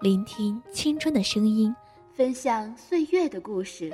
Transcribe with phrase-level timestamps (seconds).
[0.00, 1.76] 聆听青春的声音，
[2.14, 3.92] 分享岁月的故事。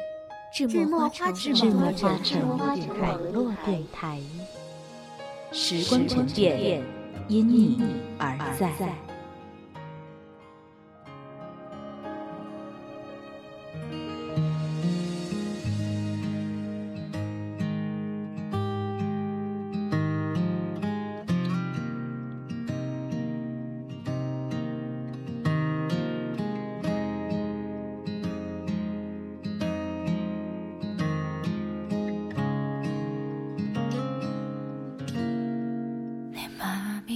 [0.54, 1.52] 智墨花城
[3.00, 4.20] 网络电台，
[5.50, 6.80] 时光沉淀，
[7.26, 7.80] 因你
[8.18, 9.15] 而在。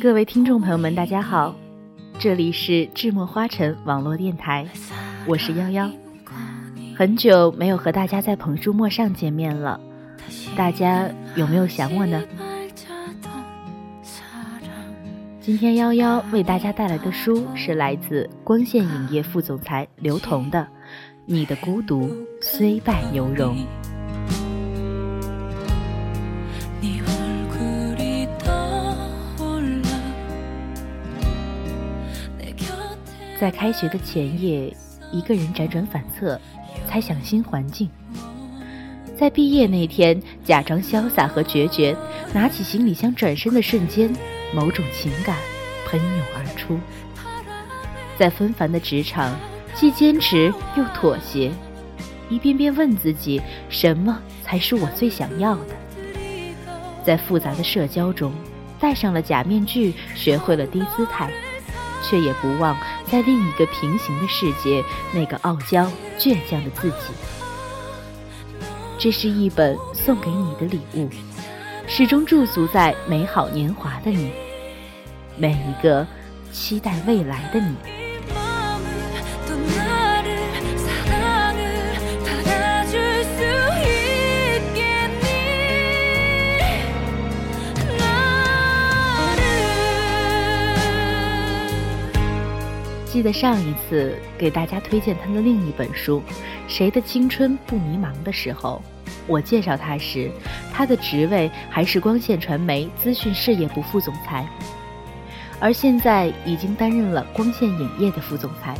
[0.01, 1.55] 各位听众朋友们，大家好，
[2.19, 4.67] 这里是智墨花城网络电台，
[5.27, 5.91] 我是幺幺。
[6.97, 9.79] 很久没有和大家在捧书陌上见面了，
[10.57, 12.23] 大家有没有想我呢？
[15.39, 20.61] 今天幺幺为大家带来的书是来自光线影业副总裁刘同的
[21.27, 23.55] 《你的孤独虽败犹荣》。
[33.41, 34.71] 在开学的前夜，
[35.11, 36.39] 一个人辗转反侧，
[36.87, 37.89] 猜想新环境。
[39.19, 41.97] 在毕业那天，假装潇洒和决绝，
[42.35, 44.13] 拿起行李箱转身的瞬间，
[44.53, 45.39] 某种情感
[45.87, 46.79] 喷涌而出。
[48.19, 49.35] 在纷繁的职场，
[49.75, 51.51] 既坚持又妥协，
[52.29, 53.41] 一遍遍问自己：
[53.71, 55.75] 什么才是我最想要的？
[57.03, 58.35] 在复杂的社交中，
[58.79, 61.31] 戴上了假面具，学会了低姿态。
[62.03, 62.75] 却也不忘
[63.11, 67.13] 在另一个平行的世界，那个傲娇倔强的自己。
[68.99, 71.09] 这是一本送给你的礼物，
[71.87, 74.31] 始终驻足在美好年华的你，
[75.37, 76.07] 每一个
[76.53, 77.75] 期待未来的你。
[93.11, 96.23] 记得上一次给大家推荐他的另一本书
[96.69, 98.81] 《谁的青春不迷茫》的时候，
[99.27, 100.31] 我介绍他时，
[100.73, 104.49] 他的职位还是光线传媒资讯事业部副总裁，
[105.59, 108.77] 而现在已经担任了光线影业的副总裁。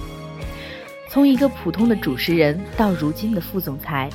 [1.09, 4.09] 从一个普通的主持人到如今的副总裁，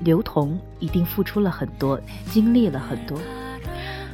[0.00, 2.00] 刘同一定付出了很多，
[2.30, 3.20] 经历了很多。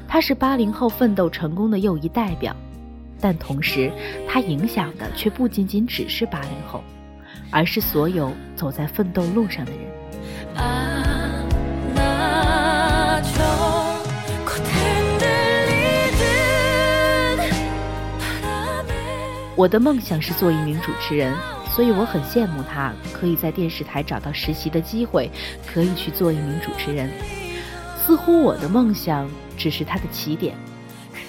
[0.08, 2.56] 他是八零后奋斗成功的又一代表。
[3.24, 3.90] 但同时，
[4.28, 6.84] 他影响的却不仅仅只是八零后，
[7.50, 9.80] 而是所有走在奋斗路上的人。
[19.56, 21.34] 我的梦想是做一名主持人，
[21.70, 25.30] 所以我很羡慕他可以在电视台找到实习的机会，
[25.66, 27.10] 可以去做一名主持人。
[28.04, 30.54] 似乎我的梦想只是他的起点，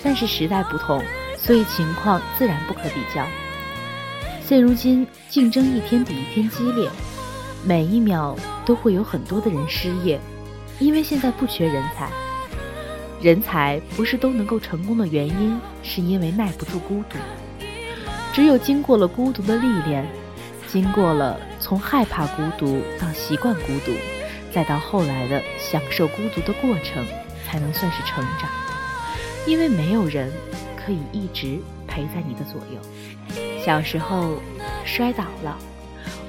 [0.04, 1.02] 但是时代不同。
[1.46, 3.24] 所以情况自然不可比较。
[4.44, 6.90] 现如今竞争一天比一天激烈，
[7.64, 8.36] 每一秒
[8.66, 10.20] 都会有很多的人失业，
[10.80, 12.10] 因为现在不缺人才。
[13.22, 17.18] 人才不是都能够成功的原因，是因为耐不住孤独。
[18.34, 20.04] 只有经过了孤独的历练，
[20.68, 23.92] 经过了从害怕孤独到习惯孤独，
[24.52, 27.06] 再到后来的享受孤独的过程，
[27.46, 28.50] 才能算是成长。
[29.46, 30.32] 因为没有人。
[30.86, 32.80] 可以一直陪在你的左右。
[33.66, 34.36] 小时候
[34.86, 35.58] 摔倒了，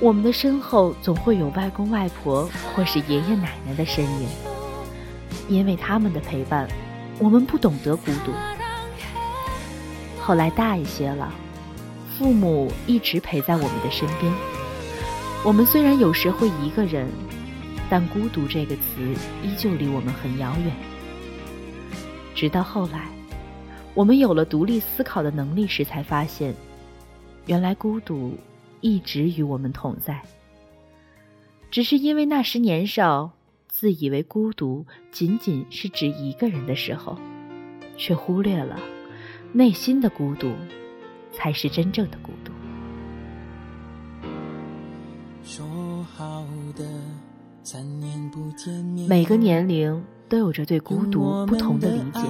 [0.01, 4.29] 我们的身后总会有外公外婆或是爷爷奶奶的身影，
[5.49, 6.67] 因为他们的陪伴，
[7.19, 8.33] 我们不懂得孤独。
[10.21, 11.31] 后来大一些了，
[12.19, 14.33] 父母一直陪在我们的身边。
[15.45, 17.07] 我们虽然有时会一个人，
[17.91, 18.83] 但孤独这个词
[19.43, 20.75] 依旧离我们很遥远。
[22.35, 23.16] 直到后来。
[23.97, 26.55] 我们有了独立思考的能力时，才发现，
[27.47, 28.35] 原来孤独
[28.83, 30.21] 一直与我们同在。
[31.71, 33.31] 只是因为那时年少，
[33.69, 37.17] 自以为孤独仅仅是指一个人的时候，
[37.97, 38.79] 却忽略了，
[39.55, 40.53] 内心的孤独，
[41.33, 42.53] 才是真正的孤独。
[45.43, 45.67] 说
[46.15, 46.45] 好
[46.77, 46.85] 的
[47.63, 52.21] 三年不见每个年龄都有着对孤独不同的理解。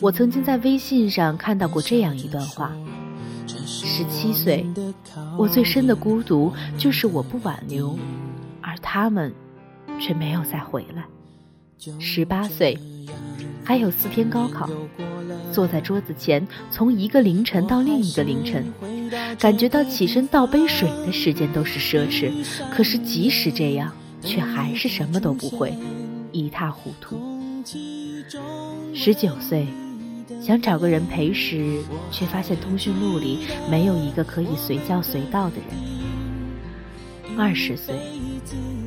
[0.00, 2.72] 我曾经在微信上看到过这样一段话：
[3.46, 4.66] 十七岁，
[5.36, 7.98] 我最深的孤独就是我不挽留，
[8.60, 9.32] 而他们
[9.98, 11.04] 却没有再回来。
[11.98, 12.78] 十八岁，
[13.64, 14.68] 还有四天高考，
[15.52, 18.64] 坐在桌子前，从一个凌晨到另一个凌晨，
[19.38, 22.30] 感觉到起身倒杯水的时间都是奢侈。
[22.70, 23.92] 可是即使这样，
[24.22, 25.74] 却还是什么都不会，
[26.32, 27.20] 一塌糊涂。
[28.98, 29.66] 十九岁，
[30.40, 33.40] 想找个人陪时，却发现通讯录里
[33.70, 37.36] 没有一个可以随叫随到的人。
[37.38, 37.94] 二十岁。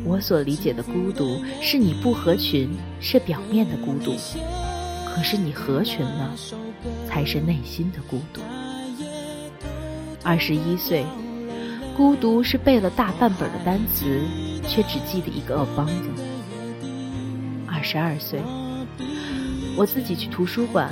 [0.04, 4.14] 我所理解的孤独，是你不合群，是表面的孤独；
[5.14, 6.34] 可是你合群了，
[7.08, 8.42] 才是内心的孤独。
[10.24, 11.06] 二十一岁，
[11.96, 14.22] 孤独是背了大半本的单词，
[14.68, 16.10] 却只记得一个 a 子。
[17.68, 18.42] 二十二岁，
[19.80, 20.92] 我自己去图书馆，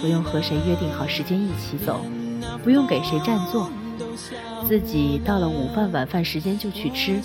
[0.00, 2.06] 不用和谁约定好时间一起走，
[2.62, 3.68] 不用给谁占座，
[4.64, 7.20] 自己到了午饭晚饭时间就去吃。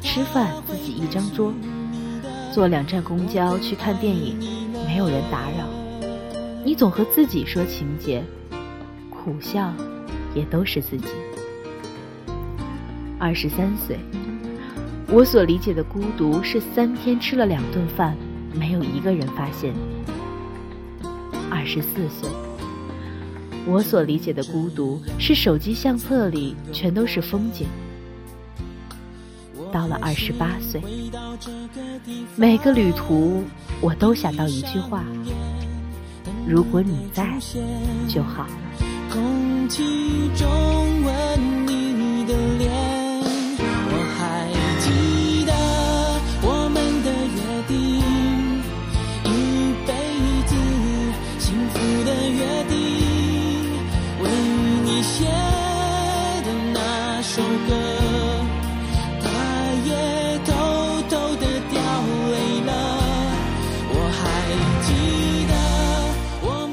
[0.00, 1.52] 吃饭自己一张桌，
[2.54, 4.38] 坐两站公交去看电影，
[4.86, 5.68] 没有人打扰。
[6.64, 8.24] 你总和自己说情节，
[9.10, 9.74] 苦笑
[10.34, 11.08] 也都是自己。
[13.18, 13.98] 二十三岁，
[15.08, 18.16] 我所理解的孤独是三天吃了两顿饭，
[18.54, 19.74] 没有一个人发现。
[21.54, 22.28] 二十四岁，
[23.64, 27.68] 我所理解的孤独是手机相册里全都是风景。
[29.72, 30.82] 到了二十八岁，
[32.34, 33.44] 每个旅途
[33.80, 35.04] 我都想到一句话：
[36.44, 37.38] 如果你在
[38.08, 38.48] 就好。
[39.12, 39.84] 空气
[40.36, 40.48] 中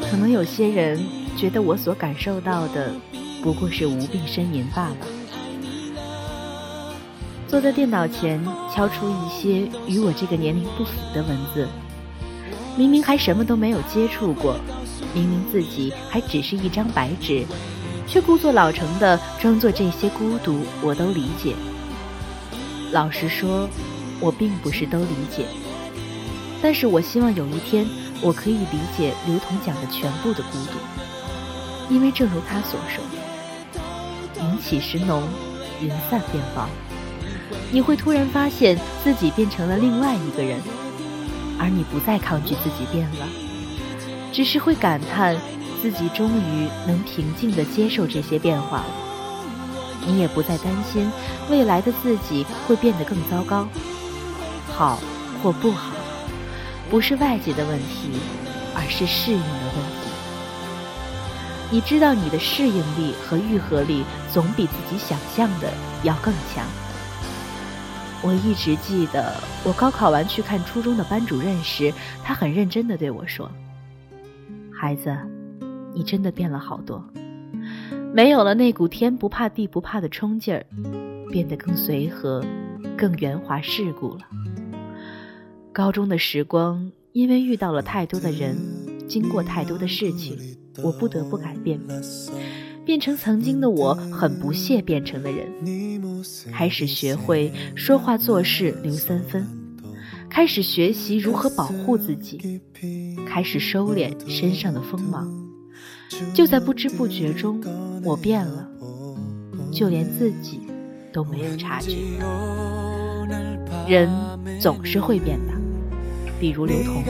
[0.10, 1.00] 可能有些人
[1.38, 2.94] 觉得我所感受到的
[3.42, 4.98] 不过是无病呻吟罢了。
[7.48, 8.42] 坐在电脑前
[8.74, 11.68] 敲出一些与我这个年龄不符的文字，
[12.78, 14.58] 明明还什么都没有接触过，
[15.14, 17.46] 明明自己还只是一张白纸，
[18.08, 21.54] 却故作老成的装作这些孤独我都理解。
[22.94, 23.68] 老实说，
[24.22, 25.46] 我并不是都理解，
[26.62, 27.86] 但是我希望有一天。
[28.24, 30.78] 我可以理解刘同讲的全部的孤独，
[31.92, 33.04] 因为正如他所说，
[34.40, 35.24] 云起时浓，
[35.82, 36.70] 云散便薄。
[37.72, 40.60] 你会突然发现自己变成了另外一个人，
[41.58, 43.28] 而你不再抗拒自己变了，
[44.32, 45.36] 只是会感叹
[45.82, 48.86] 自己终于能平静地接受这些变化了。
[50.06, 51.12] 你也不再担心
[51.50, 53.68] 未来的自己会变得更糟糕，
[54.72, 55.00] 好
[55.42, 55.92] 或不好。
[56.92, 58.12] 不是外界的问题，
[58.76, 60.12] 而是适应的问题。
[61.72, 65.72] 你知道你的适应力和愈合力总比自己想象的
[66.04, 66.66] 要更强。
[68.22, 69.34] 我一直记得，
[69.64, 71.94] 我高考完去看初中的班主任时，
[72.26, 73.50] 他很认真的对我说
[74.78, 75.18] ：“孩子，
[75.94, 77.02] 你真的变了好多，
[78.14, 80.66] 没有了那股天不怕地不怕的冲劲儿，
[81.32, 82.44] 变得更随和，
[82.98, 84.28] 更圆滑世故了。”
[85.74, 88.58] 高中的时光，因为遇到了太多的人，
[89.08, 90.38] 经过太多的事情，
[90.84, 91.80] 我不得不改变，
[92.84, 95.48] 变成曾经的我很不屑变成的人，
[96.52, 99.48] 开始学会说话做事留三分，
[100.30, 102.60] 开始学习如何保护自己，
[103.26, 105.32] 开始收敛身上的锋芒。
[106.34, 107.64] 就在不知不觉中，
[108.04, 108.70] 我变了，
[109.72, 110.60] 就连自己
[111.14, 111.96] 都没有察觉。
[113.88, 114.10] 人
[114.60, 115.51] 总是会变的。
[116.42, 117.04] 比如刘同，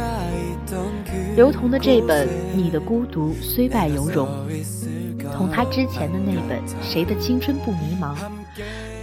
[1.37, 4.27] 刘同的这本《你的孤独虽败犹荣》，
[5.31, 8.13] 同他之前的那本《谁的青春不迷茫》，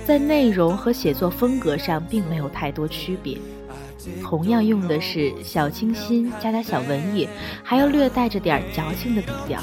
[0.05, 3.39] 在内容和写作风格上并没有太多区别，
[4.23, 7.27] 同样用的是小清新加点小文艺，
[7.63, 9.59] 还要略带着点矫情的笔调，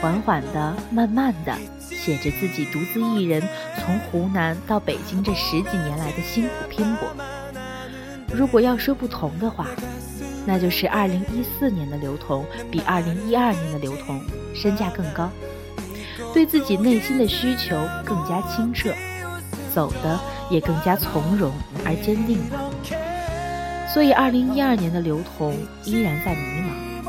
[0.00, 3.40] 缓缓的、慢慢的写着自己独自一人
[3.78, 7.08] 从湖南到北京这十几年来的辛苦拼搏。
[8.36, 9.68] 如果要说不同的话，
[10.44, 14.20] 那就是二零一四年的刘同比二零一二年的刘同
[14.54, 15.30] 身价更高，
[16.32, 18.90] 对自己内心的需求更加清澈，
[19.72, 20.18] 走的
[20.50, 21.52] 也更加从容
[21.84, 22.70] 而坚定了。
[23.92, 27.06] 所以，二零一二年的刘同依然在迷茫，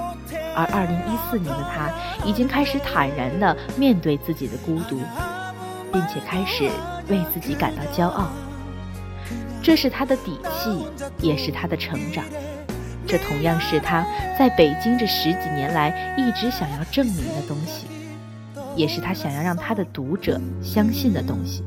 [0.56, 1.90] 而二零一四年的他
[2.24, 5.02] 已经开始坦然地面对自己的孤独，
[5.92, 6.70] 并且开始
[7.10, 8.30] 为自己感到骄傲。
[9.66, 10.86] 这是他的底气，
[11.26, 12.24] 也是他的成长。
[13.08, 14.06] 这同样是他
[14.38, 17.88] 在北京这十几年来一直想要证明的东西，
[18.76, 21.64] 也是他想要让他的读者相信的东西。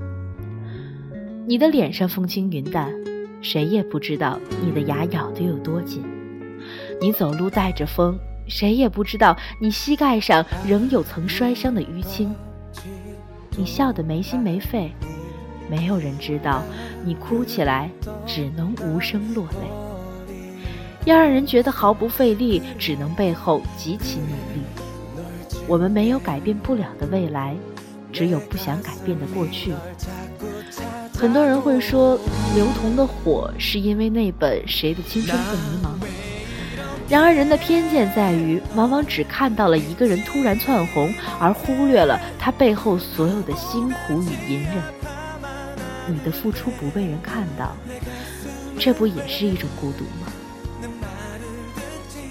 [1.48, 2.88] 你的脸上风轻云淡，
[3.42, 6.00] 谁也不知道你的牙咬得有多紧；
[7.00, 12.28] 你走路带着风，谁也不知道你膝盖上仍有曾摔伤的淤青；
[13.56, 14.92] 你笑得没心没肺，
[15.70, 16.62] 没有人知道
[17.04, 17.90] 你哭起来
[18.26, 19.68] 只能无声落泪。
[21.04, 25.62] 要让人觉得毫不费力，只能背后极其努力。
[25.66, 27.54] 我们没有改变不了的未来，
[28.12, 29.72] 只有不想改变的过去。
[31.14, 32.18] 很多人会说，
[32.54, 35.88] 刘同的火是因为那本《谁的青春不迷茫》。
[37.08, 44.74] 然而，人的偏见在于，往往只看到了一个人突然窜红，而忽略了他背后所有的辛苦与隐忍。
[46.08, 47.76] 你的付出不被人看到，
[48.78, 50.32] 这不也是一种孤独吗？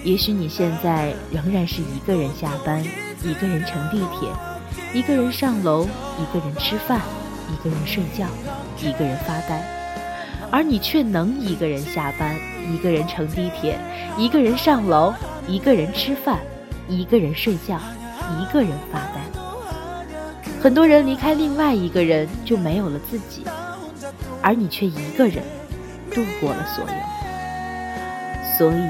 [0.04, 2.84] 也许你现在仍然是一个人下班，
[3.24, 4.30] 一个人乘地铁，
[4.94, 7.02] 一个人上楼，一个人吃饭，
[7.52, 8.26] 一个人睡觉，
[8.80, 9.64] 一个人发呆，
[10.50, 12.36] 而你却能一个人下班，
[12.72, 13.78] 一个人乘地铁，
[14.18, 15.14] 一个人上楼，
[15.48, 16.40] 一个人吃饭，
[16.88, 17.80] 一个人睡觉，
[18.40, 19.22] 一个人发呆。
[20.62, 23.44] 很多人离开另外一个人就没有了自己，
[24.48, 25.44] 而你却一个人
[26.10, 28.82] 度过了所有，所以。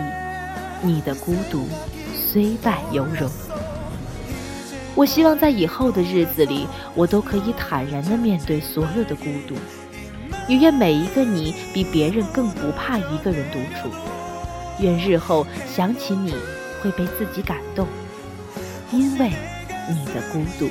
[0.84, 1.68] 你的孤独
[2.16, 3.28] 虽败犹荣。
[4.94, 9.56] 我希望在以后的日子里，我都可以坦然地面对所有的孤独。
[10.48, 13.90] 也愿每一个你比别人更不怕一个人独处。
[14.80, 16.36] 愿日后想起你
[16.84, 17.88] 会被自己感动，
[18.92, 19.32] 因为
[19.90, 20.70] 你的孤独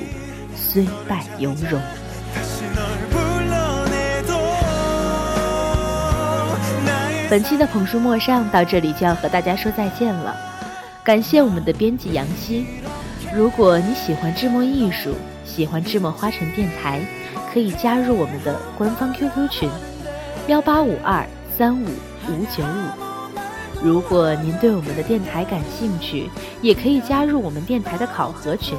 [0.55, 1.81] 虽败犹荣。
[7.29, 10.33] 本期的捧书陌上到这里就要和大家说再见了，
[11.03, 12.65] 感谢我们的编辑杨希。
[13.33, 17.01] 如果你喜欢智墨艺术，喜欢智墨花城电台，
[17.51, 19.69] 可以加入我们的官方 QQ 群：
[20.47, 23.83] 幺八五二三五五九五。
[23.83, 26.29] 如果您对我们的电台感兴趣，
[26.61, 28.77] 也可以加入我们电台的考核群：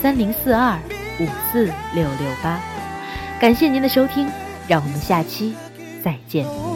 [0.00, 0.78] 三零四二
[1.20, 2.58] 五四六六八。
[3.38, 4.26] 感谢您的收听，
[4.66, 5.54] 让我们下期
[6.02, 6.67] 再见。